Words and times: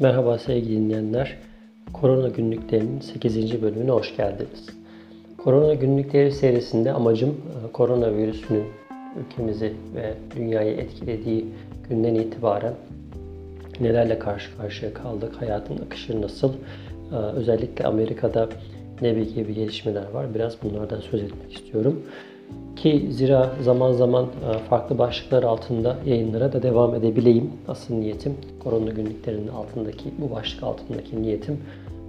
Merhaba 0.00 0.38
sevgili 0.38 0.76
dinleyenler. 0.76 1.36
Korona 1.92 2.28
günlüklerinin 2.28 3.00
8. 3.00 3.62
bölümüne 3.62 3.90
hoş 3.90 4.16
geldiniz. 4.16 4.66
Korona 5.38 5.74
günlükleri 5.74 6.32
serisinde 6.32 6.92
amacım 6.92 7.28
e, 7.28 7.72
koronavirüsünün 7.72 8.64
ülkemizi 9.20 9.72
ve 9.94 10.14
dünyayı 10.36 10.76
etkilediği 10.76 11.44
günden 11.88 12.14
itibaren 12.14 12.74
nelerle 13.80 14.18
karşı 14.18 14.56
karşıya 14.56 14.94
kaldık, 14.94 15.32
hayatın 15.40 15.78
akışı 15.86 16.22
nasıl, 16.22 16.52
e, 17.12 17.14
özellikle 17.14 17.84
Amerika'da 17.84 18.48
ne 19.02 19.10
gibi 19.10 19.54
gelişmeler 19.54 20.10
var 20.10 20.34
biraz 20.34 20.56
bunlardan 20.62 21.00
söz 21.00 21.22
etmek 21.22 21.52
istiyorum. 21.52 22.02
Ki 22.76 23.06
zira 23.10 23.50
zaman 23.62 23.92
zaman 23.92 24.24
e, 24.24 24.58
farklı 24.58 24.98
başlıklar 24.98 25.42
altında 25.42 25.96
yayınlara 26.06 26.52
da 26.52 26.62
devam 26.62 26.94
edebileyim. 26.94 27.50
Asıl 27.68 27.94
niyetim 27.94 28.34
korona 28.64 28.90
günlüklerinin 28.90 29.48
altındaki, 29.48 30.04
bu 30.18 30.34
başlık 30.34 30.62
altındaki 30.62 31.22
niyetim 31.22 31.58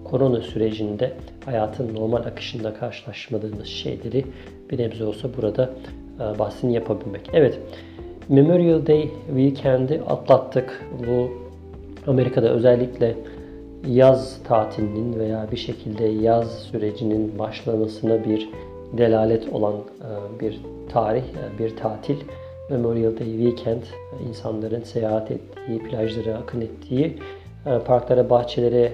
korona 0.03 0.41
sürecinde 0.41 1.11
hayatın 1.45 1.95
normal 1.95 2.17
akışında 2.17 2.73
karşılaşmadığımız 2.73 3.67
şeyleri 3.67 4.25
bir 4.71 4.77
nebze 4.79 5.05
olsa 5.05 5.29
burada 5.37 5.69
e, 6.19 6.39
bahsini 6.39 6.73
yapabilmek. 6.73 7.29
Evet, 7.33 7.59
Memorial 8.29 8.85
Day 8.85 9.09
weekend'i 9.27 10.01
atlattık. 10.07 10.85
Bu 11.07 11.29
Amerika'da 12.07 12.49
özellikle 12.49 13.15
yaz 13.87 14.43
tatilinin 14.43 15.19
veya 15.19 15.47
bir 15.51 15.57
şekilde 15.57 16.05
yaz 16.05 16.51
sürecinin 16.51 17.39
başlamasına 17.39 18.25
bir 18.25 18.49
delalet 18.97 19.53
olan 19.53 19.75
e, 19.75 20.39
bir 20.39 20.59
tarih, 20.89 21.23
e, 21.23 21.59
bir 21.59 21.75
tatil. 21.75 22.17
Memorial 22.69 23.19
Day 23.19 23.27
Weekend 23.27 23.83
insanların 24.29 24.83
seyahat 24.83 25.31
ettiği, 25.31 25.79
plajlara 25.79 26.37
akın 26.37 26.61
ettiği, 26.61 27.17
e, 27.65 27.79
parklara, 27.79 28.29
bahçelere 28.29 28.93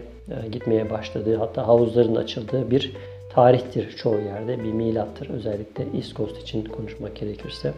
gitmeye 0.51 0.89
başladığı, 0.89 1.35
hatta 1.35 1.67
havuzların 1.67 2.15
açıldığı 2.15 2.71
bir 2.71 2.91
tarihtir 3.29 3.89
çoğu 3.89 4.19
yerde. 4.19 4.63
Bir 4.63 4.73
milattır 4.73 5.29
özellikle 5.29 5.85
East 5.97 6.15
Coast 6.15 6.41
için 6.41 6.65
konuşmak 6.65 7.15
gerekirse. 7.15 7.73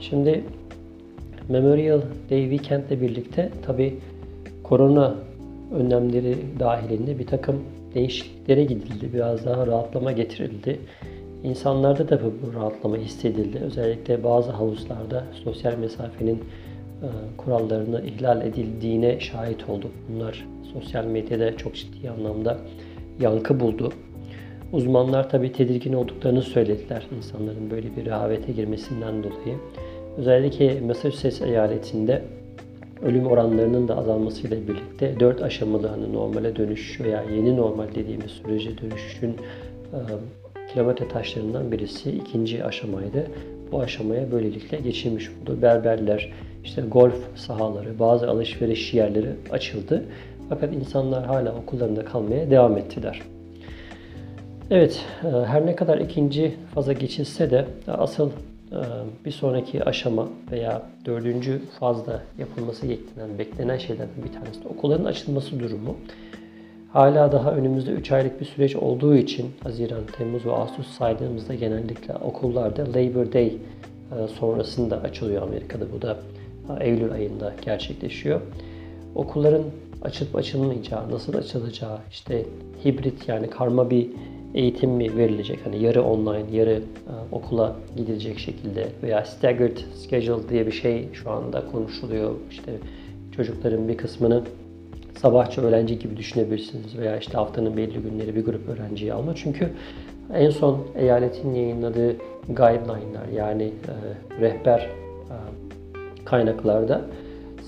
Şimdi 0.00 0.44
Memorial 1.48 2.00
Day 2.30 2.50
Weekend 2.50 2.82
ile 2.90 3.00
birlikte 3.00 3.50
tabi 3.66 3.98
korona 4.62 5.14
önlemleri 5.74 6.36
dahilinde 6.60 7.18
bir 7.18 7.26
takım 7.26 7.62
değişikliklere 7.94 8.64
gidildi. 8.64 9.12
Biraz 9.14 9.46
daha 9.46 9.66
rahatlama 9.66 10.12
getirildi. 10.12 10.78
İnsanlarda 11.44 12.08
da 12.08 12.20
bu 12.22 12.54
rahatlama 12.54 12.96
hissedildi. 12.96 13.58
Özellikle 13.58 14.24
bazı 14.24 14.50
havuzlarda 14.50 15.24
sosyal 15.44 15.78
mesafenin 15.78 16.36
e, 16.36 17.08
kurallarını 17.36 18.02
ihlal 18.06 18.42
edildiğine 18.46 19.20
şahit 19.20 19.68
olduk. 19.68 19.90
Bunlar 20.08 20.46
sosyal 20.72 21.04
medyada 21.04 21.56
çok 21.56 21.74
ciddi 21.74 22.10
anlamda 22.10 22.58
yankı 23.20 23.60
buldu. 23.60 23.92
Uzmanlar 24.72 25.30
tabii 25.30 25.52
tedirgin 25.52 25.92
olduklarını 25.92 26.42
söylediler 26.42 27.06
insanların 27.16 27.70
böyle 27.70 27.96
bir 27.96 28.06
rehavete 28.06 28.52
girmesinden 28.52 29.22
dolayı. 29.22 29.56
Özellikle 30.16 30.80
Massachusetts 30.80 31.42
eyaletinde 31.42 32.22
ölüm 33.02 33.26
oranlarının 33.26 33.88
da 33.88 33.96
azalmasıyla 33.96 34.56
birlikte 34.56 35.20
4 35.20 35.42
aşamalı 35.42 35.86
hani 35.86 36.12
normale 36.12 36.56
dönüş 36.56 37.00
veya 37.00 37.24
yeni 37.34 37.56
normal 37.56 37.94
dediğimiz 37.94 38.30
sürece 38.30 38.78
dönüşün 38.78 39.36
e, 39.92 39.98
kilometre 40.72 41.08
taşlarından 41.08 41.72
birisi 41.72 42.10
ikinci 42.10 42.64
aşamaydı. 42.64 43.26
Bu 43.72 43.80
aşamaya 43.80 44.32
böylelikle 44.32 44.78
geçilmiş 44.78 45.28
oldu. 45.28 45.62
Berberler, 45.62 46.32
işte 46.64 46.82
golf 46.82 47.36
sahaları, 47.36 47.98
bazı 47.98 48.30
alışveriş 48.30 48.94
yerleri 48.94 49.30
açıldı. 49.50 50.04
Fakat 50.48 50.74
insanlar 50.74 51.26
hala 51.26 51.54
okullarında 51.54 52.04
kalmaya 52.04 52.50
devam 52.50 52.76
ettiler. 52.78 53.22
Evet, 54.70 55.04
e, 55.24 55.26
her 55.26 55.66
ne 55.66 55.76
kadar 55.76 55.98
ikinci 55.98 56.54
faza 56.74 56.92
geçilse 56.92 57.50
de 57.50 57.66
asıl 57.86 58.30
e, 58.30 58.78
bir 59.24 59.30
sonraki 59.30 59.84
aşama 59.84 60.28
veya 60.50 60.82
dördüncü 61.04 61.60
fazda 61.80 62.22
yapılması 62.38 62.88
beklenen, 62.88 63.38
beklenen 63.38 63.78
şeylerden 63.78 64.24
bir 64.24 64.32
tanesi 64.32 64.64
de 64.64 64.68
okulların 64.68 65.04
açılması 65.04 65.60
durumu. 65.60 65.96
Hala 66.92 67.32
daha 67.32 67.52
önümüzde 67.52 67.90
3 67.90 68.12
aylık 68.12 68.40
bir 68.40 68.44
süreç 68.44 68.76
olduğu 68.76 69.16
için 69.16 69.50
Haziran, 69.62 70.06
Temmuz 70.18 70.46
ve 70.46 70.52
Ağustos 70.52 70.86
saydığımızda 70.86 71.54
genellikle 71.54 72.14
okullarda 72.14 72.82
Labor 72.82 73.32
Day 73.32 73.46
e, 73.46 74.28
sonrasında 74.28 75.00
açılıyor 75.00 75.42
Amerika'da. 75.42 75.92
Bu 75.92 76.02
da 76.02 76.18
e, 76.80 76.84
Eylül 76.88 77.12
ayında 77.12 77.54
gerçekleşiyor. 77.64 78.40
Okulların 79.14 79.62
açılıp 80.02 80.36
açılmayacağı, 80.36 81.10
nasıl 81.10 81.34
açılacağı, 81.34 81.98
işte 82.10 82.44
hibrit 82.84 83.28
yani 83.28 83.50
karma 83.50 83.90
bir 83.90 84.08
eğitim 84.54 84.90
mi 84.90 85.16
verilecek? 85.16 85.58
Hani 85.64 85.82
yarı 85.82 86.02
online, 86.02 86.56
yarı 86.56 86.72
e, 86.72 86.82
okula 87.32 87.76
gidilecek 87.96 88.38
şekilde 88.38 88.88
veya 89.02 89.24
staggered 89.24 89.78
schedule 89.94 90.48
diye 90.48 90.66
bir 90.66 90.72
şey 90.72 91.08
şu 91.12 91.30
anda 91.30 91.66
konuşuluyor. 91.72 92.34
İşte 92.50 92.72
çocukların 93.36 93.88
bir 93.88 93.96
kısmını 93.96 94.42
sabahçı 95.20 95.60
öğrenci 95.60 95.98
gibi 95.98 96.16
düşünebilirsiniz 96.16 96.98
veya 96.98 97.16
işte 97.16 97.32
haftanın 97.32 97.76
belli 97.76 97.98
günleri 97.98 98.36
bir 98.36 98.44
grup 98.44 98.68
öğrenciyi 98.68 99.12
alma. 99.12 99.34
Çünkü 99.34 99.70
en 100.34 100.50
son 100.50 100.80
eyaletin 100.94 101.54
yayınladığı 101.54 102.16
guideline'lar 102.48 103.28
yani 103.34 103.64
e, 103.64 104.40
rehber 104.40 104.78
e, 104.78 105.36
kaynaklarda 106.24 107.00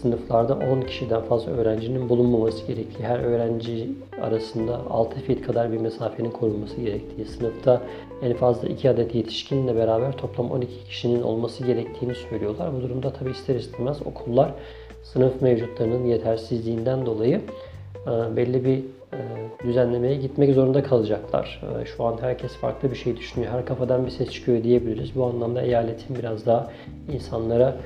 sınıflarda 0.02 0.54
10 0.54 0.80
kişiden 0.80 1.22
fazla 1.22 1.52
öğrencinin 1.52 2.08
bulunmaması 2.08 2.66
gerektiği, 2.66 3.04
her 3.04 3.18
öğrenci 3.18 3.88
arasında 4.22 4.80
6 4.90 5.20
fit 5.20 5.46
kadar 5.46 5.72
bir 5.72 5.80
mesafenin 5.80 6.30
korunması 6.30 6.80
gerektiği, 6.80 7.24
sınıfta 7.24 7.82
en 8.22 8.34
fazla 8.34 8.68
2 8.68 8.90
adet 8.90 9.14
yetişkinle 9.14 9.76
beraber 9.76 10.16
toplam 10.16 10.50
12 10.50 10.84
kişinin 10.84 11.22
olması 11.22 11.64
gerektiğini 11.64 12.14
söylüyorlar. 12.14 12.74
Bu 12.76 12.82
durumda 12.82 13.12
tabi 13.12 13.30
ister 13.30 13.54
istemez 13.54 14.06
okullar 14.06 14.54
sınıf 15.02 15.42
mevcutlarının 15.42 16.06
yetersizliğinden 16.06 17.06
dolayı 17.06 17.40
e, 18.06 18.36
belli 18.36 18.64
bir 18.64 18.78
e, 19.12 19.20
düzenlemeye 19.64 20.16
gitmek 20.16 20.54
zorunda 20.54 20.82
kalacaklar. 20.82 21.62
E, 21.82 21.86
şu 21.86 22.04
an 22.04 22.16
herkes 22.20 22.52
farklı 22.52 22.90
bir 22.90 22.96
şey 22.96 23.16
düşünüyor. 23.16 23.52
Her 23.52 23.66
kafadan 23.66 24.06
bir 24.06 24.10
ses 24.10 24.30
çıkıyor 24.30 24.64
diyebiliriz. 24.64 25.16
Bu 25.16 25.24
anlamda 25.24 25.62
eyaletin 25.62 26.16
biraz 26.16 26.46
daha 26.46 26.70
insanlara 27.12 27.76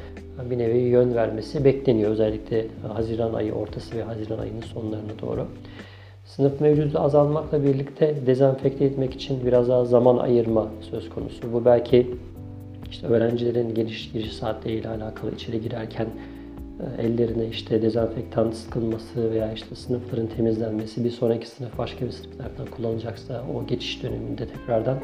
bir 0.50 0.58
nevi 0.58 0.78
yön 0.78 1.14
vermesi 1.14 1.64
bekleniyor. 1.64 2.10
Özellikle 2.10 2.66
Haziran 2.92 3.34
ayı 3.34 3.52
ortası 3.52 3.96
ve 3.96 4.02
Haziran 4.02 4.38
ayının 4.38 4.60
sonlarına 4.60 5.18
doğru. 5.22 5.46
Sınıf 6.24 6.60
mevcudu 6.60 6.98
azalmakla 6.98 7.64
birlikte 7.64 8.14
dezenfekte 8.26 8.84
etmek 8.84 9.14
için 9.14 9.46
biraz 9.46 9.68
daha 9.68 9.84
zaman 9.84 10.18
ayırma 10.18 10.68
söz 10.90 11.10
konusu. 11.10 11.52
Bu 11.52 11.64
belki 11.64 12.06
işte 12.90 13.06
öğrencilerin 13.06 13.74
giriş, 13.74 14.12
giriş 14.12 14.32
saatleriyle 14.32 14.88
alakalı 14.88 15.34
içeri 15.34 15.60
girerken 15.60 16.06
ellerine 16.98 17.46
işte 17.46 17.82
dezenfektan 17.82 18.50
sıkılması 18.50 19.30
veya 19.30 19.52
işte 19.52 19.74
sınıfların 19.74 20.26
temizlenmesi, 20.26 21.04
bir 21.04 21.10
sonraki 21.10 21.48
sınıf 21.48 21.78
başka 21.78 22.06
bir 22.06 22.10
sınıf 22.10 22.38
tarafından 22.38 22.70
kullanılacaksa 22.70 23.44
o 23.54 23.66
geçiş 23.66 24.02
döneminde 24.02 24.48
tekrardan 24.48 24.98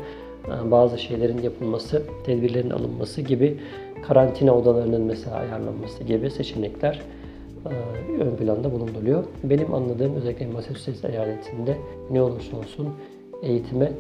e, 0.46 0.70
bazı 0.70 0.98
şeylerin 0.98 1.42
yapılması, 1.42 2.02
tedbirlerin 2.26 2.70
alınması 2.70 3.22
gibi 3.22 3.58
karantina 4.06 4.56
odalarının 4.56 5.02
mesela 5.02 5.36
ayarlanması 5.36 6.04
gibi 6.04 6.30
seçenekler 6.30 7.00
e, 7.66 8.22
ön 8.22 8.36
planda 8.36 8.72
bulunduruluyor. 8.72 9.24
Benim 9.44 9.74
anladığım 9.74 10.14
özellikle 10.14 10.46
Massachusetts 10.46 11.04
eyaletinde 11.04 11.76
ne 12.10 12.22
olursa 12.22 12.56
olsun 12.56 12.88
eğitime 13.42 13.92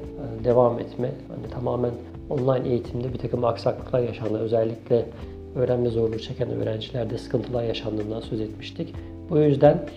devam 0.44 0.78
etme, 0.78 1.10
hani 1.28 1.52
tamamen 1.52 1.90
online 2.30 2.68
eğitimde 2.68 3.12
bir 3.12 3.18
takım 3.18 3.44
aksaklıklar 3.44 4.00
yaşandı. 4.00 4.38
Özellikle 4.38 5.06
öğrenme 5.54 5.88
zorluğu 5.88 6.18
çeken 6.18 6.50
öğrencilerde 6.50 7.18
sıkıntılar 7.18 7.64
yaşandığından 7.64 8.20
söz 8.20 8.40
etmiştik. 8.40 8.94
Bu 9.30 9.38
yüzden 9.38 9.88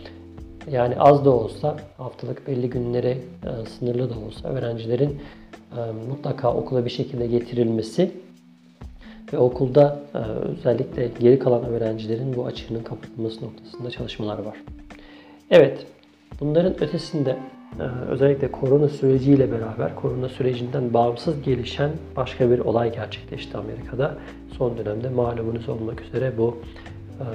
yani 0.71 0.95
az 0.99 1.25
da 1.25 1.29
olsa 1.29 1.77
haftalık 1.97 2.47
belli 2.47 2.69
günlere 2.69 3.09
e, 3.09 3.65
sınırlı 3.79 4.09
da 4.09 4.19
olsa 4.27 4.47
öğrencilerin 4.49 5.19
e, 5.77 5.91
mutlaka 6.09 6.53
okula 6.53 6.85
bir 6.85 6.89
şekilde 6.89 7.27
getirilmesi 7.27 8.11
ve 9.33 9.37
okulda 9.37 9.99
e, 10.13 10.17
özellikle 10.17 11.09
geri 11.19 11.39
kalan 11.39 11.65
öğrencilerin 11.65 12.35
bu 12.35 12.45
açığının 12.45 12.83
kapatılması 12.83 13.45
noktasında 13.45 13.91
çalışmalar 13.91 14.39
var. 14.39 14.57
Evet, 15.51 15.85
bunların 16.39 16.83
ötesinde 16.83 17.37
özellikle 18.09 18.51
korona 18.51 18.87
süreciyle 18.87 19.51
beraber 19.51 19.95
korona 19.95 20.29
sürecinden 20.29 20.93
bağımsız 20.93 21.41
gelişen 21.41 21.91
başka 22.15 22.51
bir 22.51 22.59
olay 22.59 22.93
gerçekleşti 22.93 23.57
Amerika'da. 23.57 24.17
Son 24.57 24.77
dönemde 24.77 25.09
malumunuz 25.09 25.69
olmak 25.69 26.01
üzere 26.01 26.33
bu 26.37 26.57
e, 27.19 27.25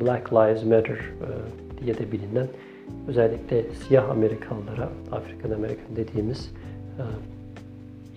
Black 0.00 0.32
Lives 0.32 0.64
Matter 0.64 0.94
e, 0.96 1.84
diye 1.84 1.98
de 1.98 2.12
bilinen 2.12 2.46
özellikle 3.08 3.64
siyah 3.72 4.10
Amerikalılara, 4.10 4.88
Afrikan 5.12 5.50
Amerikan 5.50 5.96
dediğimiz 5.96 6.52
e, 6.98 7.02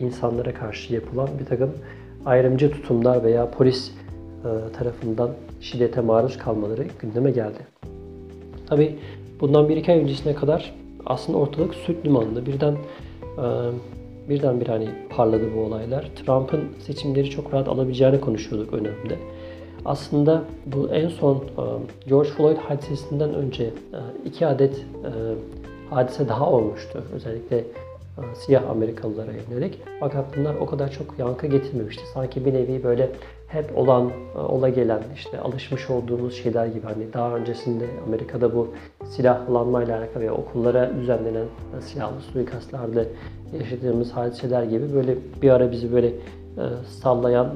insanlara 0.03 0.53
karşı 0.53 0.94
yapılan 0.94 1.29
bir 1.39 1.45
takım 1.45 1.71
ayrımcı 2.25 2.71
tutumlar 2.71 3.23
veya 3.23 3.51
polis 3.51 3.91
tarafından 4.77 5.29
şiddete 5.61 6.01
maruz 6.01 6.38
kalmaları 6.38 6.85
gündeme 7.01 7.31
geldi. 7.31 7.57
Tabi 8.67 9.00
bundan 9.39 9.69
bir 9.69 9.77
iki 9.77 9.91
ay 9.91 10.00
öncesine 10.00 10.35
kadar 10.35 10.73
aslında 11.05 11.37
ortalık 11.37 11.75
süt 11.75 12.05
limanlı. 12.05 12.45
Birden 12.45 12.77
e, 13.37 13.45
birden 14.29 14.61
bir 14.61 14.67
hani 14.67 14.89
parladı 15.09 15.43
bu 15.55 15.59
olaylar. 15.59 16.11
Trump'ın 16.15 16.61
seçimleri 16.79 17.29
çok 17.29 17.53
rahat 17.53 17.67
alabileceğini 17.67 18.21
konuşuyorduk 18.21 18.73
önemli. 18.73 19.17
Aslında 19.85 20.43
bu 20.65 20.89
en 20.89 21.07
son 21.07 21.35
e, 21.35 21.39
George 22.09 22.29
Floyd 22.29 22.57
hadisesinden 22.57 23.33
önce 23.33 23.63
e, 23.63 23.99
iki 24.25 24.47
adet 24.47 24.85
hadise 25.89 26.27
daha 26.27 26.51
olmuştu. 26.51 27.03
Özellikle 27.13 27.63
siyah 28.33 28.69
Amerikalılara 28.69 29.31
yönelik. 29.31 29.81
Fakat 29.99 30.37
bunlar 30.37 30.55
o 30.55 30.65
kadar 30.65 30.91
çok 30.91 31.19
yankı 31.19 31.47
getirmemişti. 31.47 32.03
Sanki 32.13 32.45
bir 32.45 32.53
nevi 32.53 32.83
böyle 32.83 33.09
hep 33.49 33.77
olan, 33.77 34.11
ola 34.49 34.69
gelen 34.69 35.01
işte 35.15 35.39
alışmış 35.39 35.89
olduğumuz 35.89 36.35
şeyler 36.35 36.65
gibi 36.65 36.85
hani 36.85 37.13
daha 37.13 37.35
öncesinde 37.35 37.85
Amerika'da 38.07 38.55
bu 38.55 38.67
silahlanmayla 39.09 39.97
alakalı 39.99 40.23
ve 40.23 40.31
okullara 40.31 40.91
düzenlenen 40.95 41.45
silahlı 41.81 42.21
suikastlarda 42.21 43.03
yaşadığımız 43.59 44.11
hadiseler 44.11 44.63
gibi 44.63 44.93
böyle 44.93 45.15
bir 45.41 45.49
ara 45.49 45.71
bizi 45.71 45.93
böyle 45.93 46.13
sallayan, 47.01 47.49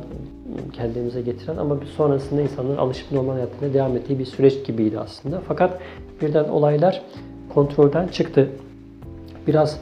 kendimize 0.74 1.22
getiren 1.22 1.58
ama 1.58 1.82
bir 1.82 1.86
sonrasında 1.86 2.42
insanların 2.42 2.78
alışıp 2.78 3.12
normal 3.12 3.34
hayatına 3.34 3.74
devam 3.74 3.98
ettiği 3.98 4.20
bir 4.20 4.26
süreç 4.26 4.66
gibiydi 4.66 5.00
aslında. 5.00 5.42
Fakat 5.48 5.80
birden 6.22 6.50
olaylar 6.50 7.02
kontrolden 7.54 8.08
çıktı. 8.08 8.50
Biraz 9.48 9.80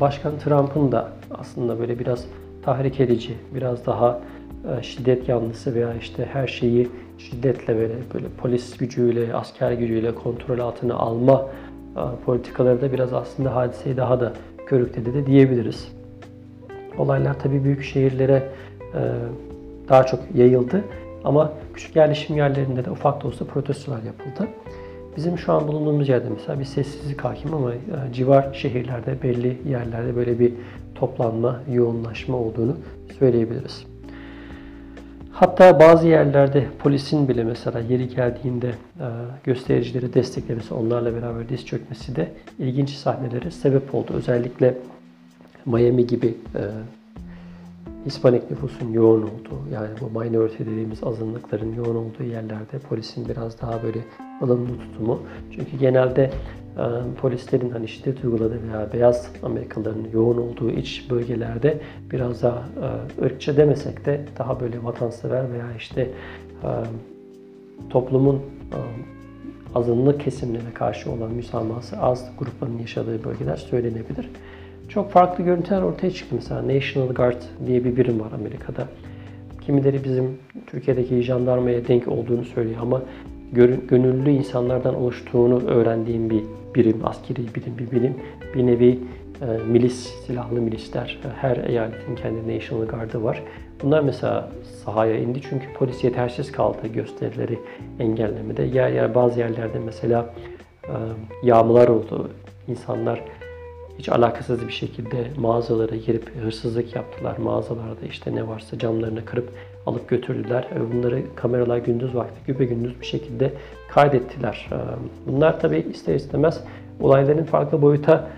Başkan 0.00 0.38
Trump'ın 0.38 0.92
da 0.92 1.08
aslında 1.30 1.78
böyle 1.78 1.98
biraz 1.98 2.24
tahrik 2.62 3.00
edici, 3.00 3.34
biraz 3.54 3.86
daha 3.86 4.10
e, 4.10 4.20
şiddet 4.82 5.28
yanlısı 5.28 5.74
veya 5.74 5.94
işte 5.94 6.28
her 6.32 6.46
şeyi 6.46 6.88
şiddetle 7.18 7.76
böyle 7.76 7.94
böyle 8.14 8.26
polis 8.38 8.76
gücüyle, 8.76 9.34
asker 9.34 9.72
gücüyle 9.72 10.14
kontrol 10.14 10.58
altına 10.58 10.94
alma 10.94 11.46
e, 11.96 12.00
politikaları 12.24 12.80
da 12.80 12.92
biraz 12.92 13.12
aslında 13.12 13.54
hadiseyi 13.54 13.96
daha 13.96 14.20
da 14.20 14.32
körükledi 14.66 15.14
de 15.14 15.26
diyebiliriz. 15.26 15.88
Olaylar 16.98 17.38
tabii 17.38 17.64
büyük 17.64 17.82
şehirlere 17.82 18.48
e, 18.94 19.00
daha 19.88 20.06
çok 20.06 20.20
yayıldı 20.34 20.84
ama 21.24 21.52
küçük 21.74 21.96
yerleşim 21.96 22.36
yerlerinde 22.36 22.84
de 22.84 22.90
ufak 22.90 23.22
da 23.22 23.28
olsa 23.28 23.44
protestolar 23.44 24.02
yapıldı. 24.02 24.48
Bizim 25.16 25.38
şu 25.38 25.52
an 25.52 25.68
bulunduğumuz 25.68 26.08
yerde 26.08 26.28
mesela 26.28 26.60
bir 26.60 26.64
sessizlik 26.64 27.20
hakim 27.20 27.54
ama 27.54 27.74
e, 27.74 27.78
civar 28.12 28.54
şehirlerde 28.54 29.22
belli 29.22 29.58
yerlerde 29.68 30.16
böyle 30.16 30.38
bir 30.38 30.52
toplanma, 30.94 31.60
yoğunlaşma 31.72 32.36
olduğunu 32.36 32.76
söyleyebiliriz. 33.18 33.91
Hatta 35.32 35.80
bazı 35.80 36.08
yerlerde 36.08 36.66
polisin 36.78 37.28
bile 37.28 37.44
mesela 37.44 37.80
yeri 37.80 38.08
geldiğinde 38.08 38.68
e, 38.68 39.06
göstericileri 39.44 40.14
desteklemesi, 40.14 40.74
onlarla 40.74 41.14
beraber 41.14 41.48
diz 41.48 41.66
çökmesi 41.66 42.16
de 42.16 42.32
ilginç 42.58 42.90
sahnelere 42.90 43.50
sebep 43.50 43.94
oldu. 43.94 44.12
Özellikle 44.14 44.74
Miami 45.66 46.06
gibi 46.06 46.26
e, 46.26 46.62
Hispanik 48.06 48.50
nüfusun 48.50 48.92
yoğun 48.92 49.22
olduğu, 49.22 49.68
yani 49.72 49.88
bu 50.00 50.20
minority 50.20 50.62
dediğimiz 50.62 51.04
azınlıkların 51.04 51.74
yoğun 51.74 51.96
olduğu 51.96 52.22
yerlerde 52.22 52.78
polisin 52.88 53.28
biraz 53.28 53.60
daha 53.60 53.82
böyle 53.82 53.98
ılımlı 54.42 54.78
tutumu. 54.78 55.22
Çünkü 55.56 55.76
genelde 55.76 56.30
polislerin 57.20 57.70
hani 57.70 57.88
şiddet 57.88 58.24
uyguladığı 58.24 58.62
veya 58.62 58.92
beyaz 58.92 59.32
Amerikalıların 59.42 60.06
yoğun 60.12 60.36
olduğu 60.36 60.70
iç 60.70 61.10
bölgelerde 61.10 61.80
biraz 62.12 62.42
daha 62.42 62.68
e, 63.20 63.24
ırkçı 63.24 63.56
demesek 63.56 64.06
de 64.06 64.20
daha 64.38 64.60
böyle 64.60 64.84
vatansever 64.84 65.52
veya 65.52 65.66
işte 65.78 66.00
e, 66.62 66.68
toplumun 67.90 68.36
e, 68.36 68.78
azınlık 69.74 70.20
kesimlerine 70.20 70.74
karşı 70.74 71.10
olan 71.12 71.32
müsamahası 71.32 71.98
az 71.98 72.32
grupların 72.38 72.78
yaşadığı 72.78 73.24
bölgeler 73.24 73.56
söylenebilir. 73.56 74.30
Çok 74.88 75.10
farklı 75.10 75.44
görüntüler 75.44 75.82
ortaya 75.82 76.10
çıktı. 76.10 76.34
Mesela 76.34 76.62
National 76.68 77.08
Guard 77.08 77.42
diye 77.66 77.84
bir 77.84 77.96
birim 77.96 78.20
var 78.20 78.32
Amerika'da. 78.32 78.88
Kimileri 79.66 80.04
bizim 80.04 80.38
Türkiye'deki 80.66 81.22
jandarmaya 81.22 81.88
denk 81.88 82.08
olduğunu 82.08 82.44
söylüyor 82.44 82.78
ama 82.82 83.02
gönüllü 83.88 84.30
insanlardan 84.30 84.94
oluştuğunu 84.94 85.66
öğrendiğim 85.66 86.30
bir 86.30 86.42
birim, 86.74 87.00
askeri 87.04 87.54
birim, 87.54 87.78
bir 87.78 87.90
birim. 87.90 88.14
Bir 88.54 88.66
nevi 88.66 88.98
e, 89.42 89.64
milis, 89.66 90.14
silahlı 90.26 90.60
milisler. 90.60 91.18
Her 91.36 91.56
eyaletin 91.56 92.14
kendi 92.16 92.56
National 92.56 92.86
Guard'ı 92.86 93.24
var. 93.24 93.42
Bunlar 93.82 94.00
mesela 94.00 94.50
sahaya 94.84 95.16
indi 95.18 95.40
çünkü 95.50 95.72
polis 95.74 96.04
yetersiz 96.04 96.52
kaldı 96.52 96.86
gösterileri 96.94 97.58
engellemede. 97.98 98.62
Yer 98.62 98.90
yer 98.90 99.14
bazı 99.14 99.40
yerlerde 99.40 99.78
mesela 99.84 100.34
e, 100.84 100.94
yağmurlar 101.42 101.88
oldu. 101.88 102.30
İnsanlar 102.68 103.24
hiç 104.02 104.08
alakasız 104.08 104.66
bir 104.68 104.72
şekilde 104.72 105.26
mağazalara 105.36 105.96
girip 105.96 106.30
hırsızlık 106.44 106.96
yaptılar. 106.96 107.36
Mağazalarda 107.36 108.06
işte 108.10 108.34
ne 108.34 108.48
varsa 108.48 108.78
camlarını 108.78 109.24
kırıp 109.24 109.48
alıp 109.86 110.08
götürdüler. 110.08 110.68
Bunları 110.92 111.22
kameralar 111.36 111.78
gündüz 111.78 112.14
vakti 112.14 112.40
güpe 112.46 112.64
gündüz 112.64 113.00
bir 113.00 113.06
şekilde 113.06 113.52
kaydettiler. 113.90 114.70
Ee, 114.72 114.76
bunlar 115.26 115.60
tabi 115.60 115.78
ister 115.78 116.14
istemez 116.14 116.60
olayların 117.00 117.44
farklı 117.44 117.82
boyuta 117.82 118.28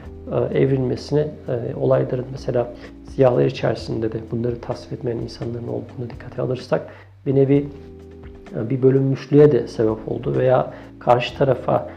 e, 0.52 0.58
evrilmesine, 0.58 1.20
e, 1.20 1.74
olayların 1.74 2.26
mesela 2.32 2.74
siyahlar 3.14 3.44
içerisinde 3.44 4.12
de 4.12 4.18
bunları 4.30 4.60
tasvir 4.60 4.96
etmeyen 4.96 5.18
insanların 5.18 5.68
olduğunu 5.68 6.10
dikkate 6.10 6.42
alırsak 6.42 6.86
bir 7.26 7.34
nevi 7.34 7.66
e, 8.56 8.70
bir 8.70 8.82
bölünmüşlüğe 8.82 9.52
de 9.52 9.68
sebep 9.68 10.08
oldu 10.08 10.34
veya 10.36 10.72
karşı 10.98 11.38
tarafa 11.38 11.90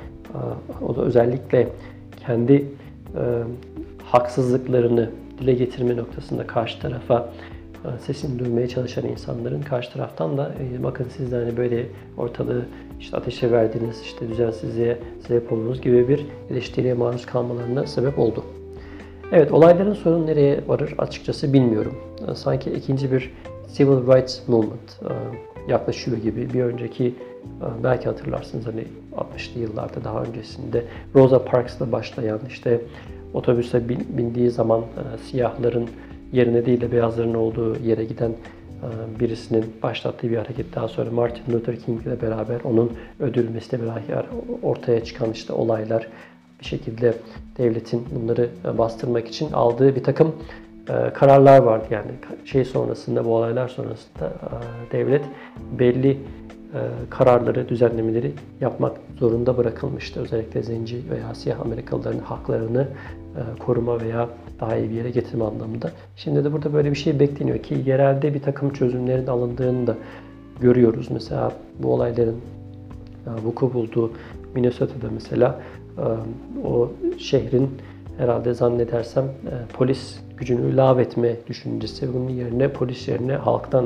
özellikle 0.97 1.67
kendi 2.25 2.65
e, 3.17 3.23
haksızlıklarını 4.03 5.09
dile 5.39 5.53
getirme 5.53 5.97
noktasında 5.97 6.47
karşı 6.47 6.79
tarafa 6.79 7.29
e, 7.85 7.99
sesini 7.99 8.39
duymaya 8.39 8.67
çalışan 8.67 9.05
insanların 9.05 9.61
karşı 9.61 9.93
taraftan 9.93 10.37
da 10.37 10.51
e, 10.59 10.83
bakın 10.83 11.07
siz 11.17 11.31
de 11.31 11.35
hani 11.35 11.57
böyle 11.57 11.85
ortalığı 12.17 12.65
işte 12.99 13.17
ateşe 13.17 13.51
verdiğiniz, 13.51 14.01
işte 14.01 14.29
düzensizliğe 14.29 14.97
sebep 15.27 15.51
olduğunuz 15.51 15.81
gibi 15.81 16.07
bir 16.07 16.25
eleştiriye 16.51 16.93
maruz 16.93 17.25
kalmalarına 17.25 17.87
sebep 17.87 18.19
oldu. 18.19 18.43
Evet, 19.31 19.51
olayların 19.51 19.93
sonu 19.93 20.25
nereye 20.25 20.61
varır 20.67 20.95
açıkçası 20.97 21.53
bilmiyorum. 21.53 21.95
Sanki 22.35 22.71
ikinci 22.71 23.11
bir 23.11 23.31
Civil 23.73 24.07
Rights 24.07 24.47
Movement 24.47 24.99
yaklaşıyor 25.67 26.17
gibi. 26.17 26.53
Bir 26.53 26.63
önceki 26.63 27.15
belki 27.83 28.05
hatırlarsınız 28.05 28.65
hani 28.67 28.83
60'lı 29.17 29.59
yıllarda 29.61 30.03
daha 30.03 30.23
öncesinde 30.23 30.83
Rosa 31.15 31.45
Parks'la 31.45 31.91
başlayan 31.91 32.39
işte 32.47 32.81
otobüse 33.33 33.89
bindiği 33.89 34.49
zaman 34.49 34.81
siyahların 35.23 35.89
yerine 36.33 36.65
değil 36.65 36.81
de 36.81 36.91
beyazların 36.91 37.33
olduğu 37.33 37.79
yere 37.79 38.05
giden 38.05 38.31
e, 38.31 39.19
birisinin 39.19 39.65
başlattığı 39.83 40.29
bir 40.29 40.37
hareket. 40.37 40.75
Daha 40.75 40.87
sonra 40.87 41.11
Martin 41.11 41.53
Luther 41.53 41.79
King 41.79 42.01
ile 42.07 42.21
beraber 42.21 42.61
onun 42.63 42.91
ödülmesiyle 43.19 43.83
beraber 43.83 44.25
ortaya 44.63 45.03
çıkan 45.03 45.31
işte 45.31 45.53
olaylar 45.53 46.07
bir 46.59 46.65
şekilde 46.65 47.13
devletin 47.57 48.05
bunları 48.15 48.49
e, 48.65 48.77
bastırmak 48.77 49.27
için 49.27 49.51
aldığı 49.51 49.95
bir 49.95 50.03
takım 50.03 50.27
e, 50.27 50.33
kararlar 51.13 51.59
vardı. 51.59 51.85
Yani 51.89 52.11
şey 52.45 52.65
sonrasında 52.65 53.25
bu 53.25 53.35
olaylar 53.35 53.67
sonrasında 53.67 54.31
devlet 54.91 55.25
belli 55.79 56.17
kararları, 57.09 57.69
düzenlemeleri 57.69 58.31
yapmak 58.61 58.97
zorunda 59.19 59.57
bırakılmıştı. 59.57 60.19
Özellikle 60.19 60.63
zenci 60.63 61.01
veya 61.09 61.35
siyah 61.35 61.61
Amerikalıların 61.61 62.19
haklarını 62.19 62.87
koruma 63.59 64.01
veya 64.01 64.29
daha 64.59 64.77
iyi 64.77 64.89
bir 64.89 64.95
yere 64.95 65.09
getirme 65.09 65.43
anlamında. 65.43 65.91
Şimdi 66.15 66.43
de 66.43 66.53
burada 66.53 66.73
böyle 66.73 66.91
bir 66.91 66.95
şey 66.95 67.19
bekleniyor 67.19 67.57
ki 67.57 67.83
yerelde 67.85 68.33
bir 68.33 68.41
takım 68.41 68.73
çözümlerin 68.73 69.27
alındığını 69.27 69.87
da 69.87 69.95
görüyoruz. 70.61 71.07
Mesela 71.11 71.51
bu 71.79 71.93
olayların 71.93 72.35
vuku 73.43 73.73
bulduğu 73.73 74.11
Minnesota'da 74.55 75.07
mesela 75.13 75.59
e, 75.97 76.05
o 76.67 76.91
şehrin 77.17 77.69
herhalde 78.17 78.53
zannedersem 78.53 79.23
e, 79.23 79.73
polis 79.73 80.19
gücünü 80.37 80.77
lağvetme 80.77 81.35
düşüncesi. 81.47 82.13
Bunun 82.13 82.29
yerine 82.29 82.73
polis 82.73 83.07
yerine 83.07 83.35
halktan 83.35 83.85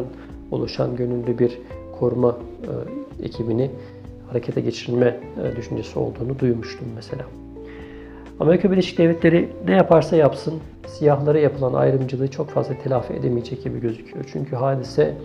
oluşan 0.52 0.96
gönüllü 0.96 1.40
bir 1.40 1.58
koruma 2.00 2.38
e, 3.20 3.26
ekibini 3.26 3.72
harekete 4.30 4.62
geçirme 4.62 5.20
düşüncesi 5.58 6.00
olduğunu 6.00 6.40
duymuştum 6.40 6.88
mesela. 6.96 7.24
Amerika 8.40 8.72
Birleşik 8.72 8.98
Devletleri 8.98 9.50
ne 9.68 9.72
yaparsa 9.72 10.16
yapsın 10.16 10.54
siyahlara 10.88 11.40
yapılan 11.40 11.74
ayrımcılığı 11.74 12.32
çok 12.32 12.50
fazla 12.50 12.74
telafi 12.84 13.14
edemeyecek 13.14 13.64
gibi 13.64 13.80
gözüküyor. 13.80 14.26
Çünkü 14.34 14.56
hadise 14.56 15.18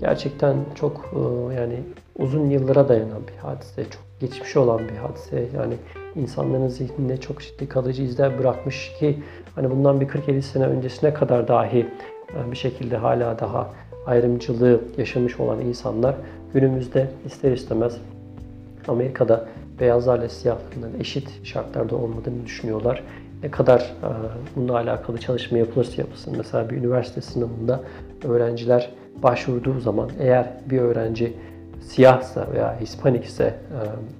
gerçekten 0.00 0.56
çok 0.74 1.12
e, 1.12 1.54
yani 1.54 1.80
uzun 2.18 2.50
yıllara 2.50 2.88
dayanan 2.88 3.22
bir 3.28 3.38
hadise, 3.38 3.84
çok 3.84 4.02
geçmiş 4.20 4.56
olan 4.56 4.80
bir 4.88 4.96
hadise. 4.96 5.48
Yani 5.56 5.74
insanların 6.16 6.68
zihninde 6.68 7.16
çok 7.16 7.40
ciddi 7.40 7.68
kalıcı 7.68 8.02
izler 8.02 8.38
bırakmış 8.38 8.92
ki 8.98 9.22
hani 9.54 9.70
bundan 9.70 10.00
bir 10.00 10.08
40-50 10.08 10.42
sene 10.42 10.66
öncesine 10.66 11.14
kadar 11.14 11.48
dahi 11.48 11.86
e, 12.36 12.50
bir 12.50 12.56
şekilde 12.56 12.96
hala 12.96 13.38
daha 13.38 13.70
ayrımcılığı 14.06 14.80
yaşamış 14.98 15.40
olan 15.40 15.60
insanlar 15.60 16.14
günümüzde 16.54 17.10
ister 17.26 17.52
istemez 17.52 17.96
Amerika'da 18.88 19.46
beyazlarla 19.80 20.28
siyahların 20.28 21.00
eşit 21.00 21.44
şartlarda 21.44 21.96
olmadığını 21.96 22.44
düşünüyorlar. 22.44 23.02
Ne 23.42 23.50
kadar 23.50 23.80
e, 23.80 24.08
bununla 24.56 24.76
alakalı 24.76 25.18
çalışma 25.18 25.58
yapılırsa 25.58 26.02
yapılsın. 26.02 26.34
Mesela 26.36 26.70
bir 26.70 26.76
üniversite 26.76 27.20
sınavında 27.20 27.80
öğrenciler 28.24 28.90
başvurduğu 29.22 29.80
zaman 29.80 30.10
eğer 30.20 30.46
bir 30.70 30.78
öğrenci 30.78 31.32
siyahsa 31.80 32.46
veya 32.52 32.80
Hispanik 32.80 33.24
ise 33.24 33.44
e, 33.44 33.78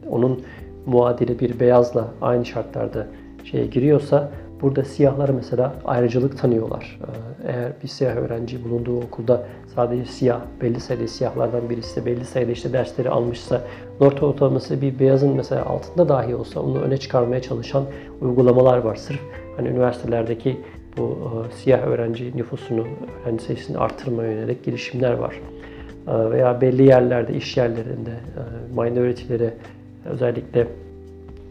onun 0.08 0.44
muadili 0.86 1.38
bir 1.40 1.60
beyazla 1.60 2.08
aynı 2.20 2.44
şartlarda 2.44 3.06
şeye 3.44 3.66
giriyorsa 3.66 4.30
burada 4.62 4.84
siyahlar 4.84 5.28
mesela 5.28 5.74
ayrıcalık 5.84 6.38
tanıyorlar. 6.38 7.00
E, 7.02 7.52
eğer 7.52 7.72
bir 7.82 7.88
siyah 7.88 8.16
öğrenci 8.16 8.64
bulunduğu 8.64 9.00
okulda 9.00 9.46
sadece 9.74 10.04
siyah, 10.04 10.40
belli 10.62 10.80
sayıda 10.80 11.08
siyahlardan 11.08 11.70
birisi 11.70 12.00
de 12.00 12.06
belli 12.06 12.24
sayıda 12.24 12.52
işte 12.52 12.72
dersleri 12.72 13.10
almışsa 13.10 13.60
not 14.00 14.22
ortalaması 14.22 14.82
bir 14.82 14.98
beyazın 14.98 15.36
mesela 15.36 15.64
altında 15.64 16.08
dahi 16.08 16.34
olsa 16.34 16.60
onu 16.60 16.80
öne 16.80 16.96
çıkarmaya 16.96 17.42
çalışan 17.42 17.84
uygulamalar 18.20 18.78
var. 18.78 18.96
Sırf 18.96 19.20
hani 19.56 19.68
üniversitelerdeki 19.68 20.60
bu 20.96 21.18
e, 21.50 21.56
siyah 21.56 21.86
öğrenci 21.86 22.36
nüfusunu, 22.36 22.84
öğrenci 23.24 23.44
sayısını 23.44 23.80
artırmaya 23.80 24.32
yönelik 24.32 24.64
girişimler 24.64 25.12
var. 25.12 25.40
E, 26.08 26.30
veya 26.30 26.60
belli 26.60 26.82
yerlerde, 26.82 27.34
iş 27.34 27.56
yerlerinde 27.56 28.10
e, 28.10 28.82
minoritilere 28.82 29.54
özellikle 30.04 30.66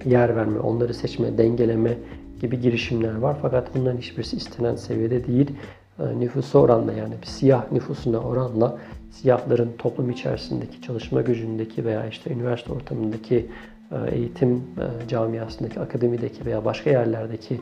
yer 0.06 0.36
verme, 0.36 0.60
onları 0.60 0.94
seçme, 0.94 1.38
dengeleme 1.38 1.98
gibi 2.42 2.60
girişimler 2.62 3.18
var. 3.18 3.36
Fakat 3.42 3.76
bunların 3.76 3.98
hiçbirisi 3.98 4.38
istenen 4.38 4.76
seviyede 4.76 5.28
değil. 5.28 5.52
E, 6.00 6.20
nüfusu 6.20 6.60
oranla 6.60 6.94
yani 6.94 7.14
bir 7.22 7.28
siyah 7.28 7.72
nüfusuna 7.72 8.20
oranla 8.20 8.78
siyahların 9.12 9.70
toplum 9.78 10.10
içerisindeki 10.10 10.82
çalışma 10.82 11.22
gücündeki 11.22 11.86
veya 11.86 12.08
işte 12.08 12.34
üniversite 12.34 12.74
ortamındaki 12.74 13.46
e, 13.92 14.16
eğitim 14.16 14.56
e, 14.58 15.08
camiasındaki, 15.08 15.80
akademideki 15.80 16.46
veya 16.46 16.66
başka 16.66 16.90
yerlerdeki 16.90 17.62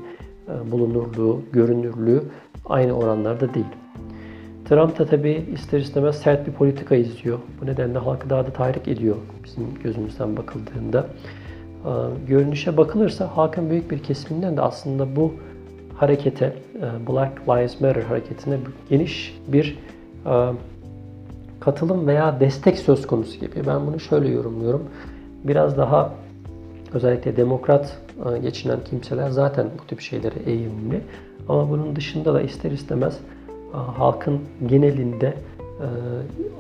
bulunurluğu, 0.72 1.42
görünürlüğü 1.52 2.24
aynı 2.66 2.98
oranlarda 2.98 3.54
değil. 3.54 3.66
Trump 4.72 5.00
da 5.00 5.06
tabi 5.06 5.46
ister 5.54 5.80
istemez 5.80 6.16
sert 6.16 6.48
bir 6.48 6.52
politika 6.52 6.96
izliyor. 6.96 7.40
Bu 7.62 7.66
nedenle 7.66 7.98
halkı 7.98 8.30
daha 8.30 8.46
da 8.46 8.50
tahrik 8.50 8.88
ediyor 8.88 9.16
bizim 9.44 9.68
gözümüzden 9.84 10.38
bakıldığında. 10.38 11.08
Görünüşe 12.28 12.78
bakılırsa 12.78 13.38
halkın 13.38 13.70
büyük 13.70 13.92
bir 13.92 14.00
kesiminden 14.00 14.58
de 14.58 14.62
aslında 14.62 15.16
bu 15.16 15.34
harekete, 15.96 16.46
e, 16.76 17.08
Black 17.08 17.48
Lives 17.48 17.82
Matter 17.82 18.02
hareketine 18.02 18.58
geniş 18.90 19.40
bir 19.48 19.78
e, 20.26 20.54
katılım 21.60 22.08
veya 22.08 22.40
destek 22.40 22.78
söz 22.78 23.08
konusu 23.08 23.40
gibi. 23.40 23.68
Ben 23.68 23.88
bunu 23.88 24.00
şöyle 24.00 24.30
yorumluyorum. 24.30 24.84
Biraz 25.44 25.78
daha 25.78 26.14
özellikle 26.94 27.38
demokrat 27.38 27.98
e, 28.34 28.38
geçinen 28.38 28.80
kimseler 28.90 29.30
zaten 29.30 29.68
bu 29.82 29.88
tip 29.88 30.02
şeylere 30.02 30.40
eğilimli. 30.46 31.02
Ama 31.50 31.70
bunun 31.70 31.96
dışında 31.96 32.34
da 32.34 32.42
ister 32.42 32.72
istemez 32.72 33.20
halkın 33.74 34.40
genelinde 34.66 35.34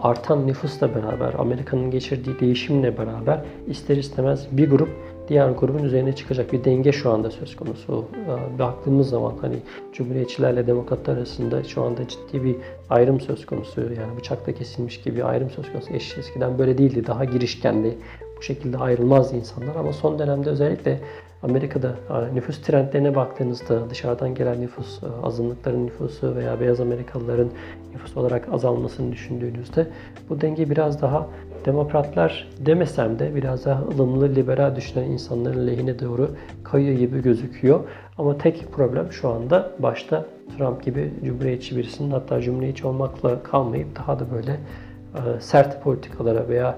artan 0.01 0.48
nüfusla 0.48 0.96
beraber, 0.96 1.34
Amerika'nın 1.38 1.91
geçirdiği 1.91 2.39
değişimle 2.39 2.98
beraber 2.98 3.41
ister 3.68 3.98
istemez 3.98 4.48
bir 4.51 4.70
grup 4.70 4.89
diğer 5.27 5.50
grubun 5.50 5.84
üzerine 5.84 6.15
çıkacak 6.15 6.53
bir 6.53 6.63
denge 6.63 6.91
şu 6.91 7.12
anda 7.12 7.32
söz 7.32 7.56
konusu. 7.56 8.06
Ee, 8.15 8.60
baktığımız 8.60 9.10
zaman 9.10 9.34
hani 9.41 9.56
Cumhuriyetçilerle 9.94 10.68
Demokratlar 10.68 11.18
arasında 11.18 11.63
şu 11.63 11.84
anda 11.84 12.08
ciddi 12.08 12.44
bir 12.44 12.56
ayrım 12.89 13.20
söz 13.20 13.46
konusu. 13.46 13.82
Yani 13.82 14.18
bıçakta 14.18 14.51
kesilmiş 14.51 15.01
gibi 15.01 15.24
ayrım 15.24 15.50
söz 15.50 15.72
konusu. 15.72 15.94
Eş, 15.94 16.18
eskiden 16.18 16.58
böyle 16.58 16.77
değildi. 16.77 17.08
Daha 17.08 17.25
girişkendi. 17.25 17.98
Bu 18.38 18.41
şekilde 18.41 18.77
ayrılmazdı 18.77 19.36
insanlar 19.36 19.75
ama 19.75 19.94
son 19.94 20.20
dönemde 20.20 20.50
özellikle 20.50 21.00
Amerika'da 21.43 21.95
e, 22.10 22.36
nüfus 22.36 22.62
trendlerine 22.62 23.15
baktığınızda 23.15 23.89
dışarıdan 23.89 24.36
gelen 24.36 24.62
nüfus, 24.62 25.03
e, 25.03 25.07
azınlıkların 25.24 25.88
nüfusu 25.88 26.36
veya 26.36 26.60
beyaz 26.60 26.79
Amerikalıların 26.79 27.50
nüfus 27.93 28.17
olarak 28.17 28.48
azalmasını 28.53 29.12
düşündüğünüzde 29.12 29.88
bu 30.29 30.41
denge 30.41 30.69
biraz 30.69 31.01
daha 31.01 31.27
demokratlar 31.65 32.50
demesem 32.60 33.19
de 33.19 33.36
biraz 33.36 33.65
daha 33.65 33.81
ılımlı, 33.81 34.36
liberal 34.36 34.75
düşünen 34.75 35.03
insanların 35.03 35.67
lehine 35.67 36.00
doğru 36.00 36.29
kayıyor 36.63 37.00
gibi 37.00 37.21
gözüküyor. 37.21 37.79
Ama 38.17 38.38
tek 38.38 38.71
problem 38.71 39.12
şu 39.12 39.29
anda 39.29 39.71
başta 39.79 40.25
Trump 40.57 40.83
gibi 40.83 41.13
cumhuriyetçi 41.25 41.77
birisinin 41.77 42.12
hatta 42.12 42.41
cumhuriyetçi 42.41 42.88
olmakla 42.88 43.43
kalmayıp 43.43 44.00
daha 44.00 44.19
da 44.19 44.31
böyle 44.31 44.51
e, 44.51 45.41
sert 45.41 45.83
politikalara 45.83 46.48
veya 46.48 46.77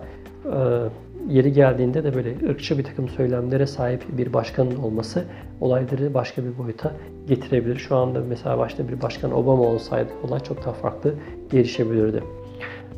yeri 1.30 1.54
geldiğinde 1.54 2.04
de 2.04 2.16
böyle 2.16 2.36
ırkçı 2.50 2.78
bir 2.78 2.84
takım 2.84 3.10
söylemlere 3.10 3.68
sahip 3.68 4.04
bir 4.18 4.34
başkanın 4.34 4.76
olması 4.76 5.24
olayları 5.62 6.14
başka 6.14 6.44
bir 6.44 6.58
boyuta 6.58 6.92
getirebilir. 7.28 7.76
Şu 7.76 7.96
anda 7.96 8.22
mesela 8.30 8.58
başta 8.58 8.88
bir 8.88 9.02
başkan 9.02 9.32
Obama 9.32 9.64
olsaydı 9.64 10.10
olay 10.24 10.40
çok 10.40 10.66
daha 10.66 10.74
farklı 10.74 11.14
gelişebilirdi. 11.52 12.24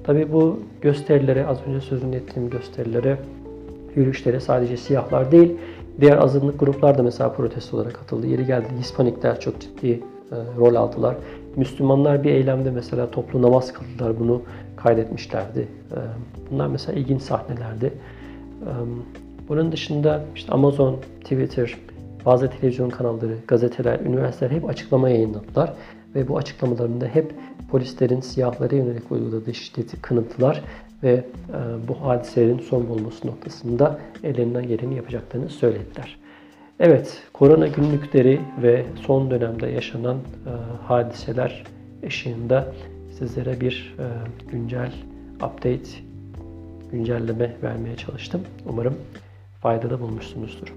Tabii 0.03 0.33
bu 0.33 0.59
gösterilere, 0.81 1.45
az 1.45 1.57
önce 1.67 1.81
sözünü 1.81 2.15
ettiğim 2.15 2.49
gösterilere, 2.49 3.17
yürüyüşlere 3.95 4.39
sadece 4.39 4.77
siyahlar 4.77 5.31
değil, 5.31 5.51
diğer 6.01 6.17
azınlık 6.17 6.59
gruplar 6.59 6.97
da 6.97 7.03
mesela 7.03 7.33
protesto 7.33 7.77
olarak 7.77 7.93
katıldı. 7.93 8.27
Yeri 8.27 8.45
geldi 8.45 8.67
Hispanikler 8.79 9.39
çok 9.39 9.61
ciddi 9.61 9.87
e, 9.87 10.35
rol 10.57 10.75
aldılar. 10.75 11.15
Müslümanlar 11.55 12.23
bir 12.23 12.31
eylemde 12.31 12.71
mesela 12.71 13.11
toplu 13.11 13.41
namaz 13.41 13.73
kıldılar. 13.73 14.19
Bunu 14.19 14.41
kaydetmişlerdi. 14.75 15.59
E, 15.59 15.97
bunlar 16.51 16.67
mesela 16.67 16.99
ilginç 16.99 17.21
sahnelerdi. 17.21 17.93
E, 18.61 18.71
bunun 19.49 19.71
dışında 19.71 20.25
işte 20.35 20.51
Amazon, 20.51 20.99
Twitter, 21.21 21.77
bazı 22.25 22.49
televizyon 22.49 22.89
kanalları, 22.89 23.37
gazeteler, 23.47 23.99
üniversiteler 23.99 24.51
hep 24.51 24.69
açıklama 24.69 25.09
yayınladılar. 25.09 25.73
Ve 26.15 26.27
bu 26.27 26.37
açıklamalarında 26.37 27.05
hep 27.05 27.33
polislerin 27.71 28.19
siyahlara 28.19 28.75
yönelik 28.75 29.11
uyguladığı 29.11 29.53
şiddeti 29.53 30.01
kınıttılar 30.01 30.61
ve 31.03 31.11
e, 31.13 31.23
bu 31.87 32.01
hadiselerin 32.01 32.59
son 32.59 32.89
bulması 32.89 33.27
noktasında 33.27 33.99
ellerinden 34.23 34.67
geleni 34.67 34.95
yapacaklarını 34.95 35.49
söylediler. 35.49 36.17
Evet, 36.79 37.23
korona 37.33 37.67
günlükleri 37.67 38.41
ve 38.61 38.85
son 39.07 39.31
dönemde 39.31 39.67
yaşanan 39.67 40.17
e, 40.17 40.51
hadiseler 40.83 41.63
ışığında 42.05 42.73
sizlere 43.19 43.61
bir 43.61 43.95
güncel 44.51 44.93
update, 45.35 45.89
güncelleme 46.95 47.55
vermeye 47.63 47.95
çalıştım. 47.95 48.41
Umarım 48.65 48.97
faydalı 49.61 49.99
bulmuşsunuzdur. 49.99 50.73